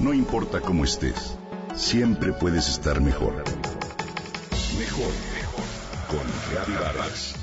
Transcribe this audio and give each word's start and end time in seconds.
No 0.00 0.14
importa 0.14 0.62
cómo 0.62 0.84
estés, 0.84 1.36
siempre 1.74 2.32
puedes 2.32 2.70
estar 2.70 3.02
mejor. 3.02 3.34
Mejor, 4.78 5.12
mejor. 5.34 5.64
Con 6.08 6.26
Reavivadas. 6.50 7.34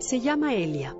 Se 0.00 0.18
llama 0.18 0.56
Elia. 0.56 0.96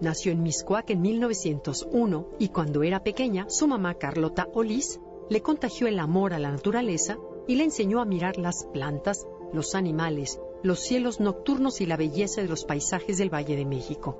Nació 0.00 0.32
en 0.32 0.42
Miscuac 0.42 0.88
en 0.88 1.02
1901 1.02 2.28
y 2.38 2.48
cuando 2.48 2.82
era 2.82 3.04
pequeña, 3.04 3.50
su 3.50 3.68
mamá 3.68 3.96
Carlota 3.96 4.48
Olis 4.54 5.00
le 5.28 5.42
contagió 5.42 5.86
el 5.86 5.98
amor 5.98 6.32
a 6.32 6.38
la 6.38 6.50
naturaleza 6.50 7.18
y 7.46 7.56
le 7.56 7.64
enseñó 7.64 8.00
a 8.00 8.06
mirar 8.06 8.38
las 8.38 8.64
plantas, 8.72 9.26
los 9.52 9.74
animales, 9.74 10.40
los 10.62 10.80
cielos 10.80 11.18
nocturnos 11.18 11.80
y 11.80 11.86
la 11.86 11.96
belleza 11.96 12.40
de 12.40 12.48
los 12.48 12.64
paisajes 12.64 13.18
del 13.18 13.32
Valle 13.32 13.56
de 13.56 13.64
México. 13.64 14.18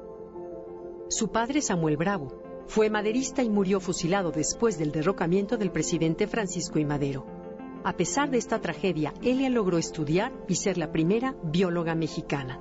Su 1.09 1.29
padre, 1.29 1.63
Samuel 1.63 1.97
Bravo, 1.97 2.33
fue 2.67 2.91
maderista 2.91 3.43
y 3.43 3.51
murió 3.51 3.81
fusilado 3.81 4.33
después 4.33 4.79
del 4.79 4.93
derrocamiento 4.93 5.57
del 5.57 5.71
presidente 5.71 6.27
Francisco 6.27 6.79
I. 6.79 6.85
Madero. 6.85 7.27
A 7.85 7.97
pesar 7.97 8.31
de 8.31 8.39
esta 8.39 8.61
tragedia, 8.61 9.13
Elia 9.23 9.51
logró 9.51 9.79
estudiar 9.79 10.33
y 10.49 10.55
ser 10.57 10.79
la 10.79 10.91
primera 10.91 11.37
bióloga 11.43 11.95
mexicana. 11.95 12.61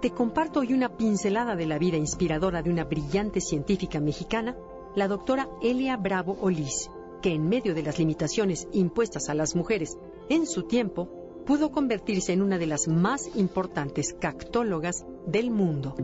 Te 0.00 0.10
comparto 0.10 0.60
hoy 0.60 0.72
una 0.72 0.96
pincelada 0.96 1.54
de 1.54 1.66
la 1.66 1.78
vida 1.78 1.96
inspiradora 1.96 2.62
de 2.62 2.70
una 2.70 2.84
brillante 2.84 3.40
científica 3.40 4.00
mexicana, 4.00 4.56
la 4.96 5.06
doctora 5.06 5.48
Elia 5.62 5.96
Bravo 5.96 6.36
Olis, 6.40 6.90
que 7.20 7.32
en 7.32 7.48
medio 7.48 7.74
de 7.74 7.82
las 7.82 7.98
limitaciones 7.98 8.66
impuestas 8.72 9.28
a 9.28 9.34
las 9.34 9.54
mujeres 9.54 9.96
en 10.28 10.46
su 10.46 10.64
tiempo, 10.64 11.08
pudo 11.44 11.70
convertirse 11.70 12.32
en 12.32 12.42
una 12.42 12.58
de 12.58 12.66
las 12.66 12.88
más 12.88 13.36
importantes 13.36 14.14
cactólogas 14.18 15.04
del 15.26 15.50
mundo. 15.50 15.94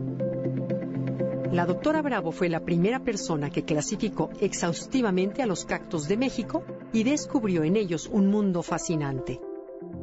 La 1.51 1.65
doctora 1.65 2.01
Bravo 2.01 2.31
fue 2.31 2.47
la 2.47 2.63
primera 2.63 2.99
persona 2.99 3.49
que 3.49 3.65
clasificó 3.65 4.29
exhaustivamente 4.39 5.41
a 5.41 5.47
los 5.47 5.65
cactos 5.65 6.07
de 6.07 6.15
México 6.15 6.63
y 6.93 7.03
descubrió 7.03 7.63
en 7.63 7.75
ellos 7.75 8.07
un 8.11 8.27
mundo 8.27 8.61
fascinante. 8.61 9.41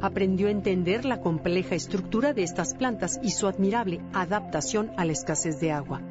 Aprendió 0.01 0.49
a 0.49 0.51
entender 0.51 1.05
la 1.05 1.21
compleja 1.21 1.77
estructura 1.77 2.33
de 2.33 2.43
estas 2.43 2.75
plantas 2.75 3.21
y 3.23 3.31
su 3.31 3.47
admirable 3.47 4.01
adaptación 4.13 4.91
a 4.97 5.05
la 5.05 5.13
escasez 5.13 5.61
de 5.61 5.71
agua. 5.71 6.03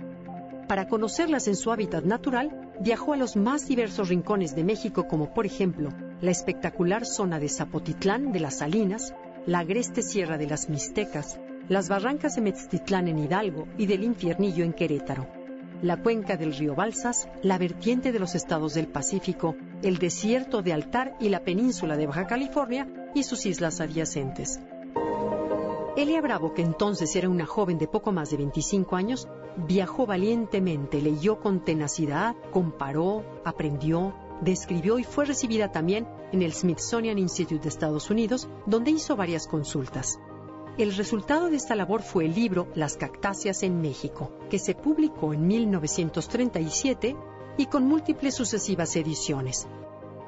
Para 0.69 0.87
conocerlas 0.87 1.47
en 1.47 1.55
su 1.55 1.71
hábitat 1.71 2.05
natural, 2.05 2.71
viajó 2.79 3.13
a 3.13 3.17
los 3.17 3.35
más 3.35 3.67
diversos 3.67 4.09
rincones 4.09 4.55
de 4.55 4.63
México 4.63 5.07
como 5.07 5.33
por 5.33 5.45
ejemplo 5.45 5.89
la 6.21 6.31
espectacular 6.31 7.05
zona 7.05 7.39
de 7.39 7.49
Zapotitlán 7.49 8.31
de 8.31 8.39
las 8.39 8.59
Salinas, 8.59 9.13
la 9.45 9.59
agreste 9.59 10.01
sierra 10.01 10.37
de 10.37 10.47
las 10.47 10.69
Mixtecas, 10.69 11.39
las 11.67 11.89
barrancas 11.89 12.35
de 12.35 12.41
Metztitlán 12.41 13.07
en 13.07 13.19
Hidalgo 13.19 13.67
y 13.77 13.85
del 13.85 14.03
Infiernillo 14.03 14.63
en 14.63 14.73
Querétaro, 14.73 15.27
la 15.81 15.97
cuenca 15.97 16.37
del 16.37 16.55
río 16.55 16.73
Balsas, 16.75 17.27
la 17.41 17.57
vertiente 17.57 18.11
de 18.11 18.19
los 18.19 18.33
estados 18.33 18.73
del 18.73 18.87
Pacífico, 18.87 19.55
el 19.83 19.97
desierto 19.97 20.61
de 20.61 20.73
Altar 20.73 21.15
y 21.19 21.29
la 21.29 21.43
península 21.43 21.97
de 21.97 22.07
Baja 22.07 22.27
California 22.27 22.87
y 23.13 23.23
sus 23.23 23.45
islas 23.45 23.81
adyacentes. 23.81 24.59
Elia 25.97 26.21
Bravo, 26.21 26.53
que 26.53 26.61
entonces 26.61 27.15
era 27.15 27.29
una 27.29 27.45
joven 27.45 27.77
de 27.77 27.87
poco 27.87 28.11
más 28.11 28.29
de 28.29 28.37
25 28.37 28.95
años, 28.95 29.27
viajó 29.55 30.05
valientemente, 30.05 31.01
leyó 31.01 31.39
con 31.39 31.63
tenacidad, 31.63 32.35
comparó, 32.51 33.23
aprendió, 33.45 34.13
describió 34.41 34.99
y 34.99 35.03
fue 35.03 35.25
recibida 35.25 35.71
también 35.71 36.07
en 36.31 36.41
el 36.41 36.53
Smithsonian 36.53 37.17
Institute 37.17 37.61
de 37.61 37.69
Estados 37.69 38.09
Unidos, 38.09 38.47
donde 38.65 38.91
hizo 38.91 39.15
varias 39.15 39.47
consultas. 39.47 40.19
El 40.77 40.93
resultado 40.95 41.49
de 41.49 41.55
esta 41.55 41.75
labor 41.75 42.01
fue 42.01 42.25
el 42.25 42.35
libro 42.35 42.67
Las 42.75 42.97
cactáceas 42.97 43.63
en 43.63 43.79
México, 43.79 44.31
que 44.49 44.59
se 44.59 44.75
publicó 44.75 45.33
en 45.33 45.47
1937 45.47 47.15
y 47.57 47.65
con 47.67 47.87
múltiples 47.87 48.35
sucesivas 48.35 48.95
ediciones. 48.97 49.67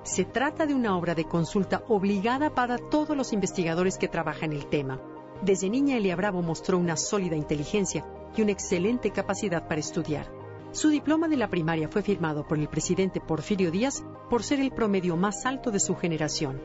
Se 0.03 0.23
trata 0.23 0.66
de 0.66 0.73
una 0.73 0.97
obra 0.97 1.16
de 1.16 1.25
consulta 1.25 1.84
obligada 1.89 2.56
para 2.56 2.78
todos 2.78 3.18
los 3.18 3.34
investigadores 3.34 3.97
que 3.97 4.07
trabajan 4.07 4.53
el 4.53 4.68
tema. 4.68 5.01
Desde 5.41 5.69
niña 5.69 5.97
Elia 5.97 6.16
Bravo 6.16 6.41
mostró 6.41 6.78
una 6.78 6.95
sólida 6.95 7.35
inteligencia 7.35 8.06
y 8.35 8.41
una 8.41 8.53
excelente 8.53 9.12
capacidad 9.12 9.68
para 9.68 9.81
estudiar. 9.81 10.37
Su 10.72 10.89
diploma 10.89 11.28
de 11.28 11.38
la 11.38 11.50
primaria 11.50 11.88
fue 11.88 12.03
firmado 12.03 12.47
por 12.47 12.59
el 12.59 12.67
presidente 12.67 13.19
Porfirio 13.19 13.72
Díaz 13.72 14.03
por 14.29 14.44
ser 14.44 14.59
el 14.59 14.72
promedio 14.72 15.16
más 15.16 15.45
alto 15.45 15.72
de 15.72 15.79
su 15.79 15.95
generación. 15.95 16.61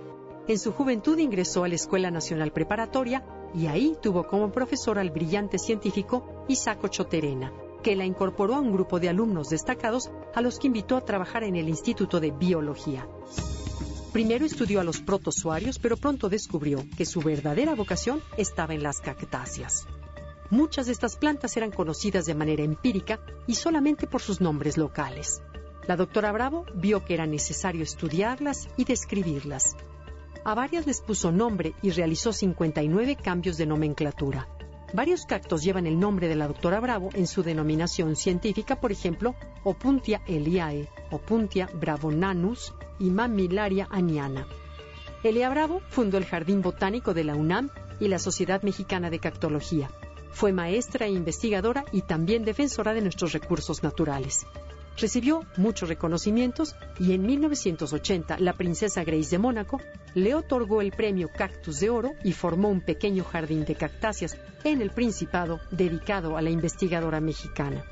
En 0.49 0.59
su 0.59 0.73
juventud 0.73 1.19
ingresó 1.19 1.65
a 1.65 1.69
la 1.69 1.77
Escuela 1.77 2.11
Nacional 2.11 2.53
Preparatoria 2.53 3.25
y 3.55 3.67
ahí 3.67 3.97
tuvo 4.03 4.27
como 4.27 4.51
profesor 4.51 4.99
al 4.99 5.11
brillante 5.11 5.59
científico 5.59 6.45
Isaco 6.49 6.89
Choterena, 6.89 7.53
que 7.83 7.95
la 7.95 8.05
incorporó 8.05 8.57
a 8.57 8.61
un 8.61 8.73
grupo 8.73 8.99
de 8.99 9.09
alumnos 9.09 9.49
destacados 9.49 10.11
a 10.35 10.41
los 10.41 10.59
que 10.59 10.67
invitó 10.67 10.97
a 10.97 11.05
trabajar 11.05 11.45
en 11.45 11.57
el 11.57 11.69
Instituto 11.69 12.19
de 12.19 12.33
Biología. 12.33 13.07
Primero 14.13 14.45
estudió 14.45 14.81
a 14.81 14.85
los 14.85 15.01
protozoarios, 15.01 15.79
pero 15.79 15.97
pronto 15.97 16.29
descubrió 16.29 16.85
que 16.99 17.07
su 17.07 17.21
verdadera 17.21 17.75
vocación 17.75 18.21
estaba 18.37 18.75
en 18.75 18.83
las 18.83 19.01
cactáceas. 19.01 19.87
Muchas 20.53 20.85
de 20.85 20.93
estas 20.93 21.17
plantas 21.17 21.57
eran 21.57 21.71
conocidas 21.71 22.27
de 22.27 22.35
manera 22.35 22.63
empírica 22.63 23.19
y 23.47 23.55
solamente 23.55 24.07
por 24.07 24.21
sus 24.21 24.43
nombres 24.43 24.77
locales. 24.77 25.41
La 25.89 25.97
doctora 25.97 26.31
Bravo 26.31 26.67
vio 26.75 27.07
que 27.07 27.15
era 27.15 27.25
necesario 27.25 27.83
estudiarlas 27.83 28.69
y 28.77 28.85
describirlas. 28.85 29.75
A 30.45 30.55
varias 30.55 30.87
les 30.87 31.01
puso 31.01 31.33
nombre 31.33 31.73
y 31.81 31.89
realizó 31.89 32.35
59 32.35 33.17
cambios 33.17 33.57
de 33.57 33.65
nomenclatura. 33.65 34.47
Varios 34.93 35.25
cactos 35.25 35.63
llevan 35.63 35.87
el 35.87 35.99
nombre 35.99 36.29
de 36.29 36.37
la 36.37 36.49
doctora 36.49 36.81
Bravo 36.81 37.09
en 37.15 37.27
su 37.27 37.43
denominación 37.43 38.15
científica, 38.15 38.79
por 38.79 38.93
ejemplo, 38.93 39.35
Opuntia 39.65 40.21
eliae, 40.27 40.91
Opuntia 41.11 41.71
bravonanus 41.73 42.75
y 42.99 43.09
Mamillaria 43.09 43.89
aniana. 43.91 44.47
Elia 45.23 45.49
Bravo 45.49 45.81
fundó 45.89 46.19
el 46.19 46.27
Jardín 46.27 46.61
Botánico 46.61 47.15
de 47.15 47.25
la 47.25 47.37
UNAM 47.37 47.71
y 48.01 48.09
la 48.09 48.19
Sociedad 48.19 48.63
Mexicana 48.63 49.09
de 49.09 49.19
Cactología. 49.19 49.89
Fue 50.33 50.53
maestra 50.53 51.07
e 51.07 51.11
investigadora 51.11 51.85
y 51.93 52.03
también 52.03 52.45
defensora 52.45 52.95
de 52.95 53.03
nuestros 53.03 53.33
recursos 53.33 53.83
naturales. 53.83 54.47
Recibió 54.97 55.45
muchos 55.57 55.89
reconocimientos 55.89 56.77
y 56.99 57.13
en 57.13 57.23
1980 57.23 58.39
la 58.39 58.53
princesa 58.53 59.05
Grace 59.05 59.31
de 59.31 59.39
Mónaco 59.39 59.81
le 60.15 60.35
otorgó 60.35 60.81
el 60.81 60.93
premio 60.93 61.31
Cactus 61.35 61.81
de 61.81 61.91
Oro 61.91 62.13
y 62.25 62.33
formó 62.33 62.69
un 62.69 62.83
pequeño 62.83 63.25
jardín 63.25 63.65
de 63.65 63.75
cactáceas 63.75 64.37
en 64.65 64.83
el 64.83 64.91
Principado 64.91 65.61
dedicado 65.71 66.37
a 66.37 66.43
la 66.43 66.51
investigadora 66.51 67.21
mexicana. 67.21 67.85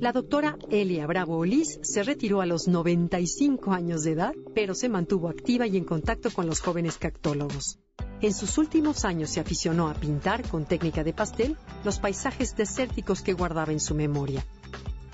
La 0.00 0.12
doctora 0.12 0.56
Elia 0.70 1.08
Bravo 1.08 1.38
Olis 1.38 1.80
se 1.82 2.04
retiró 2.04 2.40
a 2.40 2.46
los 2.46 2.68
95 2.68 3.72
años 3.72 4.04
de 4.04 4.12
edad, 4.12 4.32
pero 4.54 4.74
se 4.74 4.88
mantuvo 4.88 5.28
activa 5.28 5.66
y 5.66 5.76
en 5.76 5.84
contacto 5.84 6.30
con 6.30 6.46
los 6.46 6.60
jóvenes 6.60 6.98
cactólogos. 6.98 7.80
En 8.20 8.34
sus 8.34 8.58
últimos 8.58 9.04
años 9.04 9.30
se 9.30 9.38
aficionó 9.38 9.88
a 9.88 9.94
pintar 9.94 10.48
con 10.48 10.64
técnica 10.64 11.04
de 11.04 11.12
pastel 11.12 11.56
los 11.84 12.00
paisajes 12.00 12.56
desérticos 12.56 13.22
que 13.22 13.32
guardaba 13.32 13.72
en 13.72 13.78
su 13.78 13.94
memoria. 13.94 14.44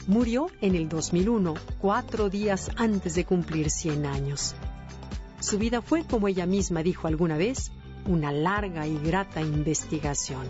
Murió 0.07 0.47
en 0.63 0.75
el 0.75 0.89
2001, 0.89 1.55
cuatro 1.79 2.31
días 2.31 2.71
antes 2.77 3.15
de 3.15 3.27
cumplir 3.27 3.71
100 3.71 4.07
años. 4.07 4.55
Su 5.41 5.59
vida 5.59 5.83
fue, 5.83 6.05
como 6.05 6.29
ella 6.29 6.47
misma 6.47 6.83
dijo 6.83 7.07
alguna 7.07 7.37
vez, 7.37 7.73
una 8.07 8.33
larga 8.33 8.87
y 8.87 8.99
grata 8.99 9.43
investigación. 9.43 10.47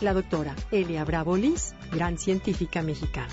La 0.00 0.14
doctora 0.14 0.56
Elia 0.72 1.04
Bravo 1.04 1.36
Liz, 1.36 1.74
gran 1.92 2.18
científica 2.18 2.82
mexicana. 2.82 3.32